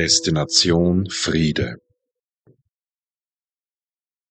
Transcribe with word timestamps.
Destination 0.00 1.10
Friede. 1.10 1.76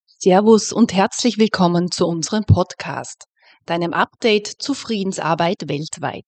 Servus 0.07 0.73
und 0.73 0.93
herzlich 0.93 1.37
willkommen 1.37 1.91
zu 1.91 2.07
unserem 2.07 2.43
Podcast, 2.43 3.25
deinem 3.67 3.93
Update 3.93 4.47
zu 4.47 4.73
Friedensarbeit 4.73 5.67
weltweit. 5.67 6.25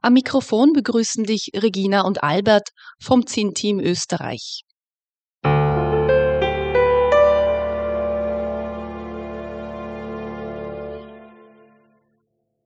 Am 0.00 0.12
Mikrofon 0.12 0.74
begrüßen 0.74 1.24
dich 1.24 1.50
Regina 1.56 2.02
und 2.02 2.22
Albert 2.22 2.68
vom 3.02 3.26
ZIN-Team 3.26 3.80
Österreich. 3.80 4.62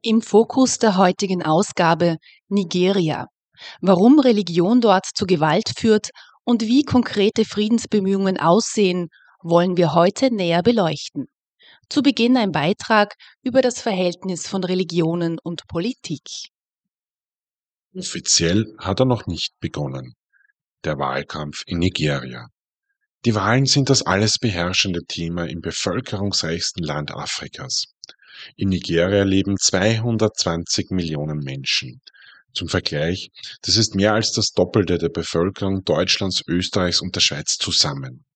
Im 0.03 0.21
Fokus 0.21 0.77
der 0.77 0.99
heutigen 0.99 1.43
Ausgabe 1.43 2.19
Nigeria. 2.49 3.32
Warum 3.81 4.19
Religion 4.19 4.81
dort 4.81 5.07
zu 5.07 5.27
Gewalt 5.27 5.73
führt 5.77 6.11
und 6.45 6.63
wie 6.63 6.85
konkrete 6.85 7.45
Friedensbemühungen 7.45 8.39
aussehen, 8.39 9.09
wollen 9.43 9.77
wir 9.77 9.95
heute 9.95 10.35
näher 10.35 10.63
beleuchten. 10.63 11.27
Zu 11.89 12.03
Beginn 12.03 12.37
ein 12.37 12.53
Beitrag 12.53 13.15
über 13.43 13.61
das 13.61 13.81
Verhältnis 13.81 14.47
von 14.47 14.65
Religionen 14.65 15.39
und 15.43 15.67
Politik. 15.69 16.23
Offiziell 17.95 18.75
hat 18.79 19.01
er 19.01 19.07
noch 19.07 19.27
nicht 19.27 19.53
begonnen. 19.61 20.15
Der 20.85 20.99
Wahlkampf 20.99 21.63
in 21.67 21.79
Nigeria. 21.79 22.47
Die 23.25 23.35
Wahlen 23.35 23.67
sind 23.67 23.91
das 23.91 24.03
alles 24.03 24.39
beherrschende 24.39 25.05
Thema 25.07 25.45
im 25.49 25.61
bevölkerungsreichsten 25.61 26.83
Land 26.83 27.13
Afrikas. 27.13 27.85
In 28.57 28.71
Nigeria 28.71 29.23
leben 29.23 29.57
220 29.59 30.91
Millionen 30.91 31.39
Menschen. 31.39 32.01
Zum 32.55 32.69
Vergleich, 32.69 33.31
das 33.63 33.77
ist 33.77 33.95
mehr 33.95 34.13
als 34.13 34.33
das 34.33 34.53
Doppelte 34.53 34.99
der 34.99 35.09
Bevölkerung 35.09 35.85
Deutschlands, 35.85 36.43
Österreichs 36.47 37.01
und 37.01 37.17
der 37.17 37.21
Schweiz 37.21 37.57
zusammen. 37.57 38.27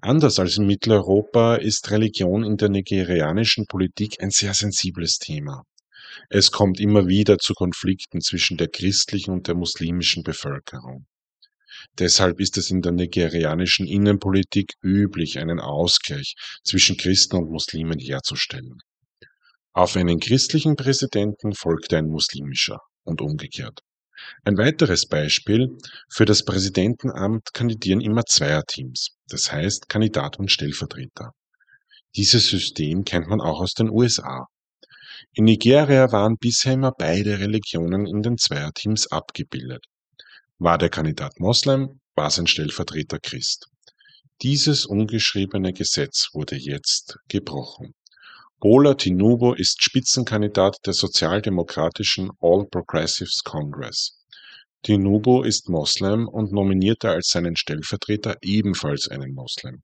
Anders 0.00 0.40
als 0.40 0.56
in 0.56 0.66
Mitteleuropa 0.66 1.54
ist 1.56 1.90
Religion 1.90 2.42
in 2.42 2.56
der 2.56 2.68
nigerianischen 2.70 3.66
Politik 3.66 4.20
ein 4.20 4.30
sehr 4.30 4.52
sensibles 4.52 5.18
Thema. 5.18 5.62
Es 6.28 6.50
kommt 6.50 6.80
immer 6.80 7.06
wieder 7.06 7.38
zu 7.38 7.54
Konflikten 7.54 8.20
zwischen 8.20 8.56
der 8.56 8.68
christlichen 8.68 9.32
und 9.32 9.46
der 9.46 9.54
muslimischen 9.54 10.24
Bevölkerung. 10.24 11.06
Deshalb 11.98 12.40
ist 12.40 12.58
es 12.58 12.70
in 12.70 12.82
der 12.82 12.92
nigerianischen 12.92 13.86
Innenpolitik 13.86 14.72
üblich, 14.82 15.38
einen 15.38 15.60
Ausgleich 15.60 16.34
zwischen 16.64 16.96
Christen 16.96 17.36
und 17.36 17.50
Muslimen 17.50 17.98
herzustellen. 17.98 18.78
Auf 19.72 19.94
einen 19.94 20.18
christlichen 20.18 20.74
Präsidenten 20.74 21.52
folgte 21.54 21.96
ein 21.98 22.06
muslimischer 22.06 22.80
und 23.06 23.20
umgekehrt. 23.20 23.80
Ein 24.44 24.56
weiteres 24.56 25.06
Beispiel, 25.06 25.76
für 26.08 26.24
das 26.24 26.44
Präsidentenamt 26.44 27.52
kandidieren 27.52 28.00
immer 28.00 28.24
Zweierteams, 28.24 29.16
das 29.28 29.52
heißt 29.52 29.88
Kandidat 29.88 30.38
und 30.38 30.50
Stellvertreter. 30.50 31.32
Dieses 32.16 32.48
System 32.48 33.04
kennt 33.04 33.28
man 33.28 33.40
auch 33.40 33.60
aus 33.60 33.74
den 33.74 33.90
USA. 33.90 34.46
In 35.32 35.44
Nigeria 35.44 36.10
waren 36.12 36.36
bisher 36.38 36.72
immer 36.72 36.92
beide 36.92 37.38
Religionen 37.38 38.06
in 38.06 38.22
den 38.22 38.38
Zweierteams 38.38 39.06
abgebildet. 39.08 39.84
War 40.58 40.78
der 40.78 40.88
Kandidat 40.88 41.38
Moslem, 41.38 42.00
war 42.14 42.30
sein 42.30 42.46
Stellvertreter 42.46 43.18
Christ. 43.18 43.66
Dieses 44.42 44.86
ungeschriebene 44.86 45.72
Gesetz 45.72 46.30
wurde 46.32 46.56
jetzt 46.56 47.18
gebrochen. 47.28 47.94
Bola 48.58 48.94
Tinubu 48.94 49.52
ist 49.52 49.82
Spitzenkandidat 49.82 50.78
der 50.86 50.94
sozialdemokratischen 50.94 52.30
All 52.40 52.66
Progressives 52.66 53.42
Congress. 53.44 54.24
Tinubu 54.82 55.42
ist 55.42 55.68
Moslem 55.68 56.26
und 56.26 56.52
nominierte 56.52 57.10
als 57.10 57.28
seinen 57.28 57.54
Stellvertreter 57.56 58.38
ebenfalls 58.40 59.08
einen 59.08 59.34
Moslem. 59.34 59.82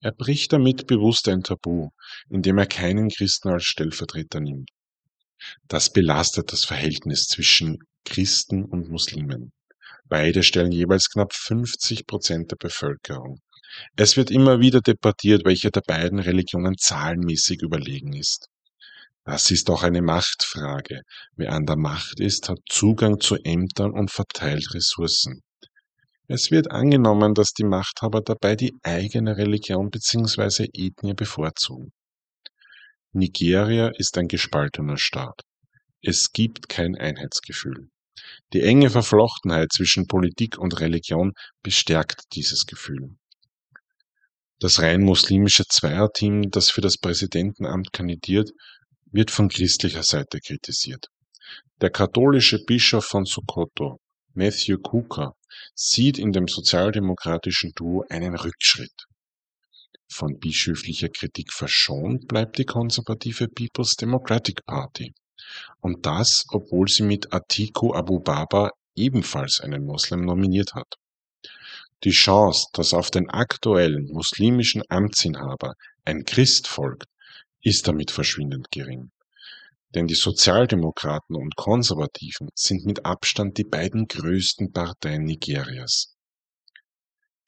Er 0.00 0.12
bricht 0.12 0.54
damit 0.54 0.86
bewusst 0.86 1.28
ein 1.28 1.42
Tabu, 1.42 1.90
indem 2.30 2.56
er 2.56 2.66
keinen 2.66 3.10
Christen 3.10 3.50
als 3.50 3.64
Stellvertreter 3.64 4.40
nimmt. 4.40 4.70
Das 5.68 5.92
belastet 5.92 6.50
das 6.50 6.64
Verhältnis 6.64 7.26
zwischen 7.26 7.76
Christen 8.06 8.64
und 8.64 8.88
Muslimen. 8.88 9.52
Beide 10.06 10.42
stellen 10.42 10.72
jeweils 10.72 11.10
knapp 11.10 11.34
50 11.34 12.06
Prozent 12.06 12.52
der 12.52 12.56
Bevölkerung. 12.56 13.42
Es 13.96 14.16
wird 14.16 14.30
immer 14.30 14.60
wieder 14.60 14.80
debattiert, 14.80 15.44
welche 15.44 15.70
der 15.70 15.82
beiden 15.82 16.18
Religionen 16.18 16.76
zahlenmäßig 16.78 17.62
überlegen 17.62 18.12
ist. 18.12 18.48
Das 19.24 19.50
ist 19.50 19.70
auch 19.70 19.82
eine 19.84 20.02
Machtfrage. 20.02 21.02
Wer 21.36 21.52
an 21.52 21.64
der 21.64 21.76
Macht 21.76 22.18
ist, 22.18 22.48
hat 22.48 22.58
Zugang 22.68 23.20
zu 23.20 23.36
Ämtern 23.36 23.92
und 23.92 24.10
verteilt 24.10 24.74
Ressourcen. 24.74 25.42
Es 26.26 26.50
wird 26.50 26.70
angenommen, 26.70 27.34
dass 27.34 27.52
die 27.52 27.64
Machthaber 27.64 28.20
dabei 28.20 28.56
die 28.56 28.74
eigene 28.82 29.36
Religion 29.36 29.90
bzw. 29.90 30.68
Ethnie 30.72 31.14
bevorzugen. 31.14 31.92
Nigeria 33.12 33.88
ist 33.96 34.16
ein 34.18 34.28
gespaltener 34.28 34.96
Staat. 34.96 35.42
Es 36.00 36.32
gibt 36.32 36.68
kein 36.68 36.96
Einheitsgefühl. 36.96 37.90
Die 38.52 38.62
enge 38.62 38.90
Verflochtenheit 38.90 39.72
zwischen 39.72 40.06
Politik 40.06 40.58
und 40.58 40.80
Religion 40.80 41.32
bestärkt 41.62 42.22
dieses 42.34 42.66
Gefühl. 42.66 43.16
Das 44.62 44.80
rein 44.80 45.02
muslimische 45.02 45.64
Zweierteam, 45.66 46.52
das 46.52 46.70
für 46.70 46.82
das 46.82 46.96
Präsidentenamt 46.96 47.92
kandidiert, 47.92 48.52
wird 49.10 49.32
von 49.32 49.48
christlicher 49.48 50.04
Seite 50.04 50.38
kritisiert. 50.38 51.08
Der 51.80 51.90
katholische 51.90 52.62
Bischof 52.64 53.04
von 53.04 53.24
Sokoto, 53.24 53.98
Matthew 54.34 54.78
Cooker, 54.78 55.34
sieht 55.74 56.16
in 56.16 56.30
dem 56.30 56.46
sozialdemokratischen 56.46 57.72
Duo 57.74 58.04
einen 58.08 58.36
Rückschritt. 58.36 58.94
Von 60.08 60.38
bischöflicher 60.38 61.08
Kritik 61.08 61.52
verschont 61.52 62.28
bleibt 62.28 62.56
die 62.56 62.64
konservative 62.64 63.48
People's 63.48 63.96
Democratic 63.96 64.64
Party. 64.64 65.12
Und 65.80 66.06
das, 66.06 66.44
obwohl 66.50 66.86
sie 66.86 67.02
mit 67.02 67.32
Atiku 67.32 67.94
Abubaba 67.94 68.70
ebenfalls 68.94 69.58
einen 69.58 69.84
Moslem 69.84 70.24
nominiert 70.24 70.74
hat. 70.74 71.01
Die 72.04 72.10
Chance, 72.10 72.66
dass 72.72 72.94
auf 72.94 73.10
den 73.10 73.30
aktuellen 73.30 74.08
muslimischen 74.12 74.82
Amtsinhaber 74.88 75.74
ein 76.04 76.24
Christ 76.24 76.66
folgt, 76.66 77.06
ist 77.60 77.86
damit 77.86 78.10
verschwindend 78.10 78.70
gering. 78.72 79.12
Denn 79.94 80.08
die 80.08 80.14
Sozialdemokraten 80.14 81.36
und 81.36 81.54
Konservativen 81.54 82.48
sind 82.54 82.84
mit 82.86 83.04
Abstand 83.04 83.56
die 83.58 83.64
beiden 83.64 84.08
größten 84.08 84.72
Parteien 84.72 85.24
Nigerias. 85.24 86.16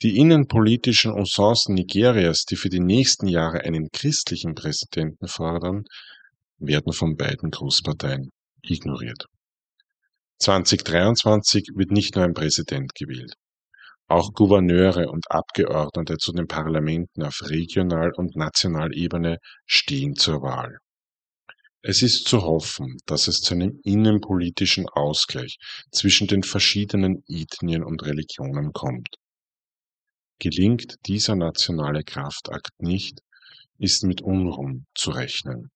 Die 0.03 0.19
innenpolitischen 0.19 1.13
Usancen 1.13 1.75
Nigerias, 1.75 2.45
die 2.45 2.57
für 2.57 2.69
die 2.69 2.81
nächsten 2.81 3.27
Jahre 3.27 3.63
einen 3.63 3.89
christlichen 3.91 4.55
Präsidenten 4.55 5.27
fordern, 5.27 5.85
werden 6.59 6.93
von 6.93 7.17
beiden 7.17 7.51
Großparteien 7.51 8.31
ignoriert. 8.63 9.27
2023 10.39 11.71
wird 11.75 11.91
nicht 11.91 12.15
nur 12.15 12.25
ein 12.25 12.35
Präsident 12.35 12.95
gewählt. 12.95 13.35
Auch 14.15 14.33
Gouverneure 14.33 15.11
und 15.11 15.29
Abgeordnete 15.29 16.19
zu 16.19 16.31
den 16.31 16.47
Parlamenten 16.47 17.25
auf 17.25 17.43
Regional- 17.43 18.13
und 18.15 18.37
Nationalebene 18.37 19.39
stehen 19.67 20.15
zur 20.15 20.41
Wahl. 20.41 20.79
Es 21.83 22.01
ist 22.01 22.29
zu 22.29 22.43
hoffen, 22.43 22.97
dass 23.07 23.27
es 23.27 23.41
zu 23.41 23.55
einem 23.55 23.81
innenpolitischen 23.83 24.89
Ausgleich 24.89 25.57
zwischen 25.91 26.29
den 26.29 26.45
verschiedenen 26.45 27.25
Ethnien 27.27 27.83
und 27.83 28.05
Religionen 28.05 28.73
kommt. 28.73 29.17
Gelingt 30.39 30.95
dieser 31.07 31.35
nationale 31.35 32.05
Kraftakt 32.05 32.71
nicht, 32.81 33.19
ist 33.79 34.05
mit 34.05 34.23
Unruhen 34.23 34.87
zu 34.95 35.11
rechnen. 35.11 35.73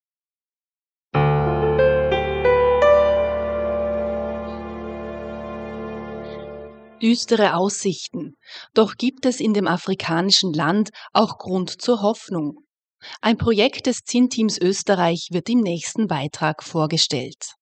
Düstere 7.01 7.55
Aussichten. 7.55 8.35
Doch 8.73 8.95
gibt 8.95 9.25
es 9.25 9.39
in 9.39 9.53
dem 9.53 9.67
afrikanischen 9.67 10.53
Land 10.53 10.89
auch 11.13 11.37
Grund 11.37 11.81
zur 11.81 12.01
Hoffnung. 12.01 12.65
Ein 13.21 13.37
Projekt 13.37 13.85
des 13.85 14.03
ZIN-Teams 14.03 14.59
Österreich 14.59 15.29
wird 15.31 15.49
im 15.49 15.61
nächsten 15.61 16.07
Beitrag 16.07 16.63
vorgestellt. 16.63 17.53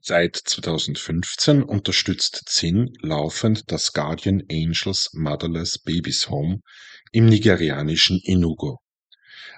Seit 0.00 0.36
2015 0.36 1.64
unterstützt 1.64 2.44
ZIN 2.46 2.92
laufend 3.00 3.72
das 3.72 3.92
Guardian 3.92 4.42
Angels 4.48 5.10
Motherless 5.14 5.78
Babies 5.78 6.28
Home 6.28 6.60
im 7.10 7.26
nigerianischen 7.26 8.20
Enugu, 8.24 8.76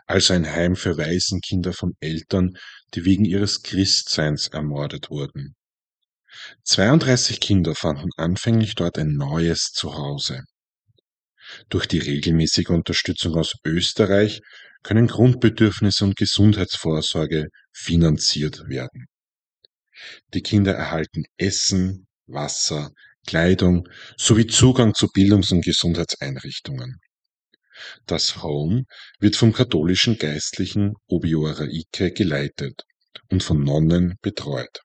also 0.06 0.32
ein 0.32 0.50
Heim 0.50 0.74
für 0.74 0.96
Waisenkinder 0.96 1.74
von 1.74 1.92
Eltern, 2.00 2.56
die 2.94 3.04
wegen 3.04 3.26
ihres 3.26 3.62
Christseins 3.62 4.48
ermordet 4.48 5.10
wurden. 5.10 5.54
32 6.64 7.40
Kinder 7.40 7.74
fanden 7.74 8.10
anfänglich 8.16 8.74
dort 8.74 8.98
ein 8.98 9.14
neues 9.14 9.72
Zuhause. 9.72 10.42
Durch 11.68 11.86
die 11.86 11.98
regelmäßige 11.98 12.68
Unterstützung 12.68 13.36
aus 13.36 13.54
Österreich 13.64 14.40
können 14.82 15.06
Grundbedürfnisse 15.06 16.04
und 16.04 16.16
Gesundheitsvorsorge 16.16 17.48
finanziert 17.72 18.68
werden. 18.68 19.06
Die 20.34 20.42
Kinder 20.42 20.74
erhalten 20.74 21.24
Essen, 21.36 22.06
Wasser, 22.26 22.92
Kleidung 23.26 23.88
sowie 24.16 24.46
Zugang 24.46 24.94
zu 24.94 25.08
Bildungs- 25.08 25.52
und 25.52 25.64
Gesundheitseinrichtungen. 25.64 27.00
Das 28.06 28.42
Home 28.42 28.84
wird 29.20 29.36
vom 29.36 29.52
katholischen 29.52 30.18
Geistlichen 30.18 30.94
Obiora 31.06 31.64
Ike 31.64 32.12
geleitet 32.12 32.82
und 33.30 33.42
von 33.42 33.62
Nonnen 33.62 34.16
betreut. 34.22 34.80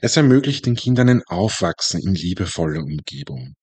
Es 0.00 0.16
ermöglicht 0.16 0.66
den 0.66 0.76
Kindern 0.76 1.08
ein 1.08 1.22
Aufwachsen 1.26 2.00
in 2.00 2.14
liebevoller 2.14 2.82
Umgebung. 2.82 3.54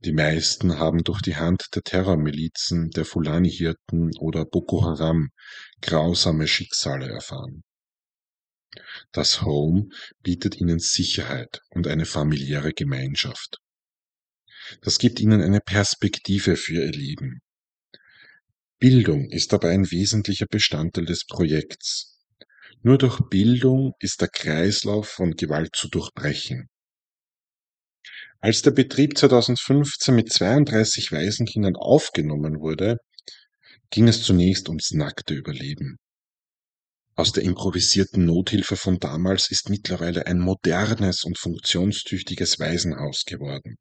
Die 0.00 0.12
meisten 0.12 0.78
haben 0.78 1.02
durch 1.02 1.20
die 1.20 1.36
Hand 1.36 1.66
der 1.74 1.82
Terrormilizen, 1.82 2.90
der 2.90 3.04
Fulani-Hirten 3.04 4.16
oder 4.18 4.44
Boko 4.44 4.84
Haram 4.84 5.30
grausame 5.80 6.46
Schicksale 6.46 7.08
erfahren. 7.08 7.62
Das 9.12 9.42
Home 9.42 9.88
bietet 10.22 10.60
ihnen 10.60 10.78
Sicherheit 10.78 11.60
und 11.70 11.86
eine 11.86 12.06
familiäre 12.06 12.72
Gemeinschaft. 12.72 13.58
Das 14.80 14.98
gibt 14.98 15.20
ihnen 15.20 15.42
eine 15.42 15.60
Perspektive 15.60 16.56
für 16.56 16.84
ihr 16.84 16.92
Leben. 16.92 17.40
Bildung 18.78 19.30
ist 19.30 19.52
dabei 19.52 19.70
ein 19.70 19.90
wesentlicher 19.90 20.46
Bestandteil 20.46 21.04
des 21.04 21.26
Projekts. 21.26 22.13
Nur 22.86 22.98
durch 22.98 23.18
Bildung 23.30 23.94
ist 23.98 24.20
der 24.20 24.28
Kreislauf 24.28 25.08
von 25.08 25.36
Gewalt 25.36 25.74
zu 25.74 25.88
durchbrechen. 25.88 26.68
Als 28.40 28.60
der 28.60 28.72
Betrieb 28.72 29.16
2015 29.16 30.14
mit 30.14 30.30
32 30.30 31.10
Waisenkindern 31.10 31.76
aufgenommen 31.76 32.60
wurde, 32.60 32.98
ging 33.88 34.06
es 34.06 34.22
zunächst 34.22 34.68
ums 34.68 34.90
nackte 34.90 35.32
Überleben. 35.32 35.96
Aus 37.14 37.32
der 37.32 37.44
improvisierten 37.44 38.26
Nothilfe 38.26 38.76
von 38.76 38.98
damals 38.98 39.50
ist 39.50 39.70
mittlerweile 39.70 40.26
ein 40.26 40.38
modernes 40.38 41.24
und 41.24 41.38
funktionstüchtiges 41.38 42.60
Waisenhaus 42.60 43.24
geworden. 43.24 43.76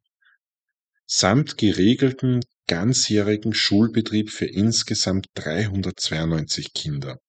Samt 1.06 1.58
geregelten 1.58 2.40
ganzjährigen 2.68 3.54
Schulbetrieb 3.54 4.30
für 4.30 4.46
insgesamt 4.46 5.28
392 5.34 6.72
Kinder. 6.72 7.20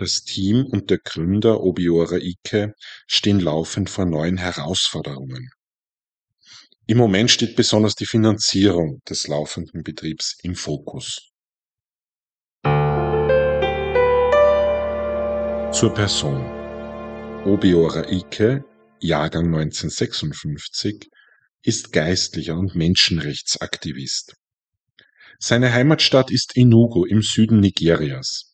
Das 0.00 0.22
Team 0.22 0.64
und 0.64 0.88
der 0.88 0.96
Gründer 0.96 1.60
Obiora 1.60 2.16
Ike 2.16 2.72
stehen 3.06 3.38
laufend 3.38 3.90
vor 3.90 4.06
neuen 4.06 4.38
Herausforderungen. 4.38 5.50
Im 6.86 6.96
Moment 6.96 7.30
steht 7.30 7.54
besonders 7.54 7.96
die 7.96 8.06
Finanzierung 8.06 9.02
des 9.06 9.28
laufenden 9.28 9.82
Betriebs 9.82 10.38
im 10.42 10.54
Fokus. 10.54 11.32
Zur 15.70 15.92
Person. 15.92 16.46
Obiora 17.44 18.10
Ike, 18.10 18.64
Jahrgang 19.00 19.54
1956, 19.54 21.10
ist 21.62 21.92
Geistlicher 21.92 22.56
und 22.56 22.74
Menschenrechtsaktivist. 22.74 24.34
Seine 25.38 25.74
Heimatstadt 25.74 26.30
ist 26.30 26.56
Enugu 26.56 27.04
im 27.04 27.20
Süden 27.20 27.60
Nigerias. 27.60 28.49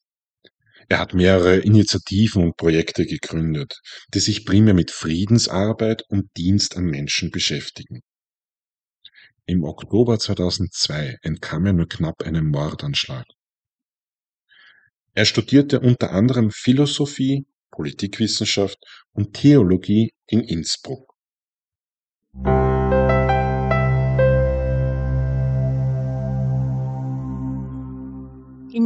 Er 0.89 0.99
hat 0.99 1.15
mehrere 1.15 1.57
Initiativen 1.59 2.45
und 2.45 2.57
Projekte 2.57 3.07
gegründet, 3.07 3.81
die 4.15 4.21
sich 4.21 4.45
primär 4.45 4.75
mit 4.75 4.93
Friedensarbeit 4.93 6.05
und 6.09 6.31
Dienst 6.37 6.77
an 6.77 6.85
Menschen 6.85 7.31
beschäftigen. 7.31 8.03
Im 9.47 9.65
Oktober 9.65 10.19
2002 10.19 11.19
entkam 11.23 11.67
er 11.67 11.73
nur 11.73 11.89
knapp 11.89 12.23
einem 12.23 12.51
Mordanschlag. 12.51 13.27
Er 15.15 15.25
studierte 15.25 15.81
unter 15.81 16.13
anderem 16.13 16.51
Philosophie, 16.51 17.47
Politikwissenschaft 17.71 18.79
und 19.13 19.35
Theologie 19.35 20.13
in 20.27 20.41
Innsbruck. 20.41 21.06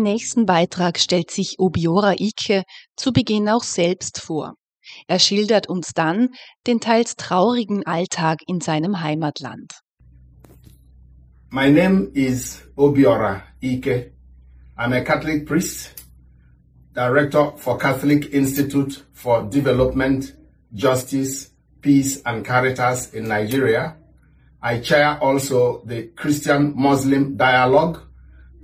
Im 0.01 0.05
nächsten 0.05 0.47
Beitrag 0.47 0.99
stellt 0.99 1.31
sich 1.31 1.57
Obiora 1.59 2.15
Ike 2.19 2.63
zu 2.97 3.13
Beginn 3.13 3.51
auch 3.51 3.63
selbst 3.63 4.19
vor. 4.19 4.55
Er 5.07 5.19
schildert 5.19 5.69
uns 5.69 5.93
dann 5.95 6.31
den 6.67 6.81
teils 6.81 7.17
traurigen 7.17 7.85
Alltag 7.85 8.39
in 8.47 8.63
seinem 8.63 9.03
Heimatland. 9.03 9.75
My 11.51 11.71
name 11.71 12.09
is 12.15 12.63
Obiora 12.77 13.43
Ike. 13.63 14.15
I'm 14.79 14.95
a 14.95 15.03
Catholic 15.03 15.45
priest, 15.45 15.93
director 16.95 17.53
for 17.59 17.77
Catholic 17.77 18.33
Institute 18.33 19.05
for 19.13 19.51
Development, 19.51 20.35
Justice, 20.73 21.51
Peace 21.83 22.23
and 22.25 22.43
Caritas 22.43 23.13
in 23.13 23.29
Nigeria. 23.29 23.99
I 24.63 24.81
chair 24.81 25.19
also 25.21 25.83
the 25.85 26.11
Christian 26.17 26.73
Muslim 26.75 27.37
Dialogue 27.37 28.10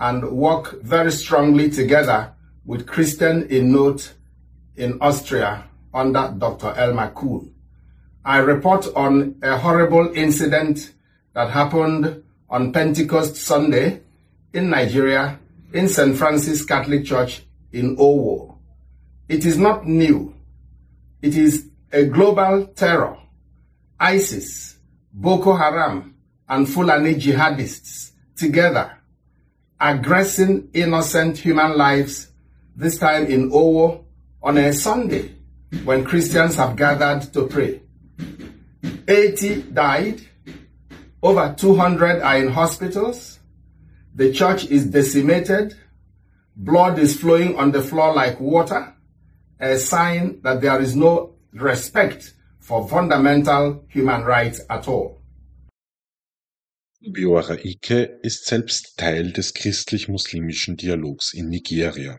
and 0.00 0.30
work 0.30 0.82
very 0.82 1.10
strongly 1.12 1.70
together 1.70 2.32
with 2.64 2.86
Christian 2.86 3.44
in 3.48 3.72
Note 3.72 4.12
in 4.76 4.98
Austria 5.00 5.64
under 5.94 6.34
Dr. 6.36 6.72
Elmar 6.76 7.14
Kuhn. 7.14 7.52
I 8.24 8.38
report 8.38 8.86
on 8.94 9.36
a 9.42 9.56
horrible 9.56 10.12
incident 10.14 10.92
that 11.32 11.50
happened 11.50 12.22
on 12.50 12.72
Pentecost 12.72 13.36
Sunday 13.36 14.00
in 14.52 14.70
Nigeria 14.70 15.38
in 15.72 15.88
St. 15.88 16.16
Francis 16.16 16.64
Catholic 16.64 17.04
Church 17.04 17.42
in 17.72 17.96
Owo. 17.96 18.58
It 19.28 19.44
is 19.44 19.58
not 19.58 19.86
new. 19.86 20.34
It 21.22 21.36
is 21.36 21.68
a 21.92 22.04
global 22.04 22.66
terror. 22.68 23.16
ISIS, 23.98 24.76
Boko 25.12 25.54
Haram, 25.54 26.14
and 26.48 26.68
Fulani 26.68 27.14
jihadists 27.14 28.12
together 28.36 28.96
aggressing 29.80 30.70
innocent 30.72 31.38
human 31.38 31.76
lives, 31.76 32.28
this 32.74 32.98
time 32.98 33.26
in 33.26 33.50
Owo 33.50 34.04
on 34.42 34.58
a 34.58 34.72
Sunday 34.72 35.34
when 35.84 36.04
Christians 36.04 36.56
have 36.56 36.76
gathered 36.76 37.32
to 37.32 37.46
pray. 37.46 37.82
80 39.08 39.62
died, 39.62 40.20
over 41.22 41.54
200 41.56 42.22
are 42.22 42.38
in 42.38 42.48
hospitals, 42.48 43.38
the 44.14 44.32
church 44.32 44.66
is 44.66 44.86
decimated, 44.86 45.76
blood 46.56 46.98
is 46.98 47.20
flowing 47.20 47.56
on 47.56 47.72
the 47.72 47.82
floor 47.82 48.14
like 48.14 48.40
water, 48.40 48.94
a 49.60 49.76
sign 49.78 50.40
that 50.42 50.60
there 50.60 50.80
is 50.80 50.96
no 50.96 51.34
respect 51.52 52.34
for 52.58 52.88
fundamental 52.88 53.84
human 53.88 54.22
rights 54.24 54.60
at 54.70 54.88
all. 54.88 55.20
Biora 57.08 57.64
Ike 57.64 58.18
ist 58.22 58.46
selbst 58.46 58.96
Teil 58.96 59.32
des 59.32 59.54
christlich-muslimischen 59.54 60.76
Dialogs 60.76 61.32
in 61.34 61.48
Nigeria. 61.48 62.18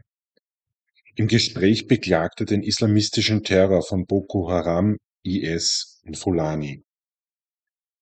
Im 1.16 1.28
Gespräch 1.28 1.88
beklagte 1.88 2.46
den 2.46 2.64
islamistischen 2.64 3.44
Terror 3.44 3.84
von 3.84 4.06
Boko 4.06 4.50
Haram 4.50 4.96
IS 5.24 6.00
in 6.04 6.16
Fulani. 6.16 6.86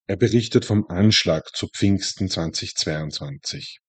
Er 0.06 0.16
berichtet 0.16 0.64
vom 0.64 0.86
Anschlag 0.88 1.56
zu 1.56 1.66
Pfingsten 1.66 2.28
2022. 2.30 3.80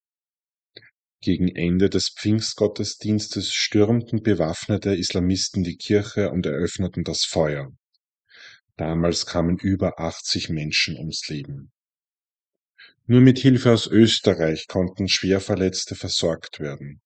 Gegen 1.22 1.50
Ende 1.50 1.92
des 1.92 2.10
Pfingstgottesdienstes 2.18 3.54
stürmten 3.54 4.24
bewaffnete 4.24 4.96
Islamisten 4.96 5.64
die 5.64 5.78
Kirche 5.78 6.32
und 6.32 6.48
eröffneten 6.48 7.04
das 7.04 7.26
Feuer. 7.26 7.72
Damals 8.76 9.28
kamen 9.28 9.60
über 9.60 10.00
80 10.00 10.50
Menschen 10.50 10.98
ums 10.98 11.28
Leben. 11.28 11.72
Nur 13.10 13.22
mit 13.22 13.40
Hilfe 13.40 13.72
aus 13.72 13.88
Österreich 13.88 14.68
konnten 14.68 15.08
Schwerverletzte 15.08 15.96
versorgt 15.96 16.60
werden. 16.60 17.00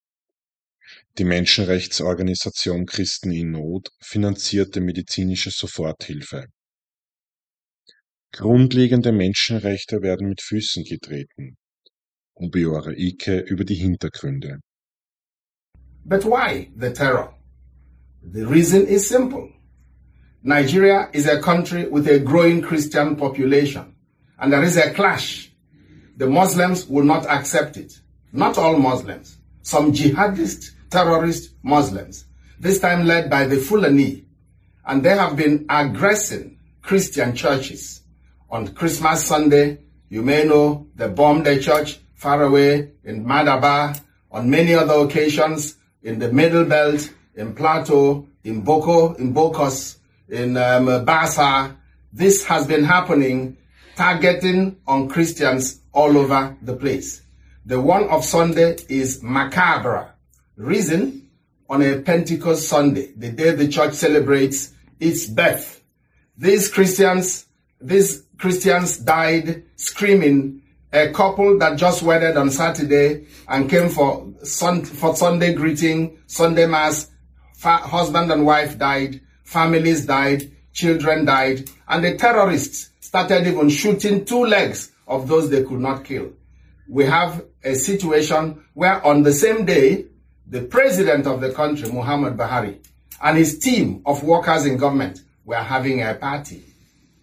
Die 1.19 1.23
Menschenrechtsorganisation 1.23 2.87
Christen 2.87 3.31
in 3.31 3.51
Not 3.51 3.89
finanzierte 3.99 4.81
medizinische 4.81 5.51
Soforthilfe. 5.51 6.47
Grundlegende 8.31 9.11
Menschenrechte 9.11 10.01
werden 10.01 10.29
mit 10.29 10.41
Füßen 10.41 10.83
getreten. 10.85 11.57
Obiora 12.33 12.93
Ike 12.97 13.41
über 13.41 13.63
die 13.63 13.75
Hintergründe. 13.75 14.59
But 16.03 16.25
why 16.25 16.71
the 16.75 16.91
terror? 16.91 17.37
The 18.23 18.43
reason 18.43 18.87
is 18.87 19.07
simple. 19.07 19.53
Nigeria 20.41 21.09
is 21.13 21.27
a 21.27 21.39
country 21.39 21.85
with 21.85 22.07
a 22.07 22.17
growing 22.17 22.63
Christian 22.63 23.15
population, 23.15 23.95
and 24.39 24.51
there 24.51 24.63
is 24.63 24.77
a 24.77 24.89
clash 24.91 25.50
the 26.17 26.27
Muslims 26.27 26.87
will 26.87 27.03
not 27.03 27.25
accept 27.27 27.77
it. 27.77 27.99
Not 28.33 28.57
all 28.57 28.77
Muslims. 28.77 29.37
Some 29.61 29.91
jihadist, 29.91 30.71
terrorist 30.89 31.51
Muslims, 31.63 32.25
this 32.59 32.79
time 32.79 33.05
led 33.05 33.29
by 33.29 33.45
the 33.45 33.57
Fulani, 33.57 34.25
and 34.85 35.03
they 35.03 35.15
have 35.15 35.35
been 35.35 35.65
aggressing 35.69 36.57
Christian 36.81 37.35
churches. 37.35 38.01
On 38.49 38.67
Christmas 38.67 39.25
Sunday, 39.25 39.79
you 40.09 40.21
may 40.21 40.43
know 40.43 40.87
they 40.95 41.07
bombed 41.07 41.47
a 41.47 41.59
church 41.59 41.99
far 42.15 42.43
away 42.43 42.91
in 43.03 43.25
Madaba, 43.25 43.99
on 44.31 44.49
many 44.49 44.73
other 44.73 44.93
occasions 44.93 45.75
in 46.03 46.19
the 46.19 46.31
Middle 46.31 46.65
Belt, 46.65 47.11
in 47.35 47.53
Plateau, 47.53 48.27
in 48.43 48.61
Boko, 48.61 49.13
in 49.15 49.33
Bokos, 49.33 49.97
in 50.29 50.57
um, 50.57 50.85
Basa, 51.05 51.75
this 52.13 52.43
has 52.45 52.67
been 52.67 52.83
happening, 52.83 53.57
targeting 54.01 54.77
on 54.87 55.07
Christians 55.07 55.79
all 55.93 56.17
over 56.17 56.57
the 56.63 56.75
place. 56.75 57.21
The 57.67 57.79
one 57.79 58.09
of 58.09 58.25
Sunday 58.25 58.75
is 58.89 59.21
macabre. 59.21 60.15
Reason, 60.55 61.29
on 61.69 61.83
a 61.83 62.01
Pentecost 62.01 62.67
Sunday, 62.67 63.11
the 63.15 63.29
day 63.29 63.51
the 63.51 63.67
church 63.67 63.93
celebrates 63.93 64.73
its 64.99 65.27
birth, 65.27 65.83
these 66.35 66.67
Christians, 66.67 67.45
these 67.79 68.23
Christians 68.39 68.97
died 68.97 69.65
screaming. 69.75 70.63
A 70.91 71.11
couple 71.11 71.59
that 71.59 71.77
just 71.77 72.01
wedded 72.01 72.37
on 72.37 72.49
Saturday 72.49 73.27
and 73.47 73.69
came 73.69 73.89
for, 73.89 74.33
sun, 74.41 74.83
for 74.83 75.15
Sunday 75.15 75.53
greeting, 75.53 76.17
Sunday 76.25 76.65
mass, 76.65 77.07
husband 77.61 78.31
and 78.31 78.47
wife 78.47 78.79
died, 78.79 79.21
families 79.43 80.07
died, 80.07 80.51
children 80.73 81.25
died, 81.25 81.69
and 81.87 82.03
the 82.03 82.17
terrorists 82.17 82.89
started 82.99 83.45
even 83.47 83.69
shooting 83.69 84.25
two 84.25 84.45
legs 84.45 84.91
of 85.07 85.27
those 85.27 85.49
they 85.49 85.63
could 85.63 85.79
not 85.79 86.05
kill. 86.05 86.31
We 86.87 87.05
have 87.05 87.43
a 87.63 87.75
situation 87.75 88.63
where 88.73 89.05
on 89.05 89.23
the 89.23 89.33
same 89.33 89.65
day, 89.65 90.05
the 90.47 90.61
president 90.63 91.27
of 91.27 91.41
the 91.41 91.51
country, 91.51 91.89
Muhammad 91.91 92.37
Buhari, 92.37 92.79
and 93.21 93.37
his 93.37 93.59
team 93.59 94.01
of 94.05 94.23
workers 94.23 94.65
in 94.65 94.77
government 94.77 95.21
were 95.45 95.55
having 95.55 96.01
a 96.01 96.13
party, 96.15 96.63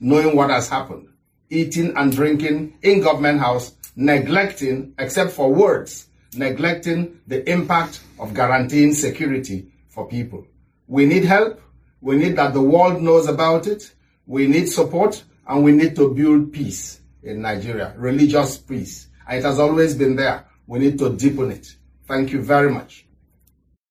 knowing 0.01 0.37
what 0.37 0.51
has 0.51 0.69
happened, 0.69 1.09
eating 1.51 1.93
and 1.97 2.13
drinking 2.13 2.75
in 2.83 3.01
government 3.01 3.41
house, 3.41 3.75
neglecting, 3.97 4.95
except 4.99 5.33
for 5.33 5.53
words, 5.53 6.07
neglecting 6.35 7.21
the 7.27 7.49
impact 7.51 8.01
of 8.19 8.33
guaranteeing 8.35 8.95
security 8.95 9.71
for 9.89 10.07
people. 10.09 10.47
We 10.87 11.05
need 11.07 11.25
help. 11.25 11.61
We 12.01 12.17
need 12.17 12.37
that 12.37 12.53
the 12.53 12.63
world 12.63 13.03
knows 13.03 13.29
about 13.29 13.67
it. 13.67 13.93
We 14.27 14.47
need 14.47 14.69
support 14.69 15.25
and 15.47 15.65
we 15.65 15.73
need 15.73 15.97
to 15.97 16.15
build 16.15 16.53
peace 16.53 17.01
in 17.23 17.43
Nigeria, 17.43 17.95
religious 17.99 18.59
peace. 18.59 19.09
And 19.27 19.39
it 19.39 19.45
has 19.45 19.59
always 19.59 19.95
been 19.95 20.17
there. 20.17 20.45
We 20.67 20.79
need 20.79 20.99
to 20.99 21.11
deepen 21.17 21.51
it. 21.51 21.67
Thank 22.07 22.33
you 22.33 22.43
very 22.43 22.71
much. 22.71 23.07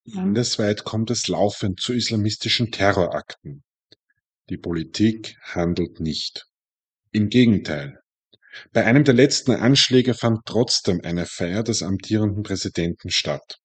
Landesweit 0.05 0.85
kommt 0.85 1.11
es 1.11 1.27
laufend 1.27 1.81
zu 1.81 1.93
islamistischen 1.93 2.71
Terrorakten. 2.71 3.63
Die 4.49 4.57
Politik 4.57 5.35
handelt 5.41 5.99
nicht. 5.99 6.45
Im 7.11 7.27
Gegenteil. 7.27 7.99
Bei 8.71 8.85
einem 8.85 9.03
der 9.03 9.13
letzten 9.13 9.51
Anschläge 9.51 10.13
fand 10.13 10.45
trotzdem 10.45 11.01
eine 11.03 11.25
Feier 11.25 11.63
des 11.63 11.83
amtierenden 11.83 12.43
Präsidenten 12.43 13.09
statt. 13.09 13.59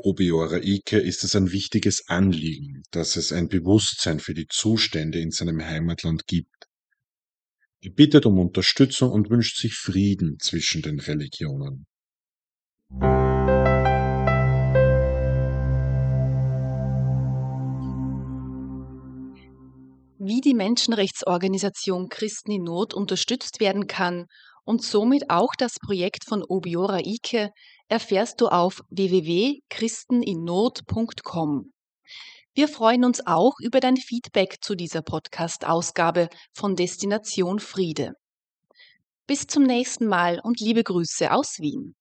Obiora 0.00 0.58
Ike 0.62 0.98
ist 0.98 1.24
es 1.24 1.34
ein 1.34 1.50
wichtiges 1.50 2.08
Anliegen, 2.08 2.84
dass 2.92 3.16
es 3.16 3.32
ein 3.32 3.48
Bewusstsein 3.48 4.20
für 4.20 4.32
die 4.32 4.46
Zustände 4.46 5.18
in 5.18 5.32
seinem 5.32 5.60
Heimatland 5.64 6.28
gibt. 6.28 6.68
Er 7.80 7.90
bittet 7.90 8.24
um 8.24 8.38
Unterstützung 8.38 9.10
und 9.10 9.28
wünscht 9.28 9.58
sich 9.58 9.74
Frieden 9.74 10.38
zwischen 10.38 10.82
den 10.82 11.00
Religionen. 11.00 11.86
wie 20.20 20.40
die 20.42 20.52
Menschenrechtsorganisation 20.52 22.10
Christen 22.10 22.50
in 22.50 22.64
Not 22.64 22.92
unterstützt 22.92 23.60
werden 23.60 23.86
kann 23.86 24.26
und 24.68 24.82
somit 24.82 25.30
auch 25.30 25.54
das 25.56 25.78
Projekt 25.80 26.26
von 26.26 26.44
Obiora 26.46 26.98
Ike, 26.98 27.52
erfährst 27.88 28.42
du 28.42 28.48
auf 28.48 28.82
www.christeninnot.com. 28.90 31.72
Wir 32.52 32.68
freuen 32.68 33.06
uns 33.06 33.26
auch 33.26 33.54
über 33.60 33.80
dein 33.80 33.96
Feedback 33.96 34.58
zu 34.60 34.74
dieser 34.74 35.00
Podcast-Ausgabe 35.00 36.28
von 36.52 36.76
Destination 36.76 37.60
Friede. 37.60 38.12
Bis 39.26 39.46
zum 39.46 39.62
nächsten 39.62 40.06
Mal 40.06 40.38
und 40.42 40.60
liebe 40.60 40.84
Grüße 40.84 41.32
aus 41.32 41.60
Wien. 41.60 41.94